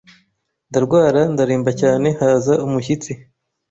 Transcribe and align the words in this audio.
Ndarwara 0.69 1.21
ndaremba 1.33 1.71
cyane 1.81 2.07
haza 2.19 2.53
umushyitsi 2.65 3.11